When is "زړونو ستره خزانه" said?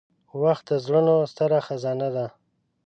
0.85-2.09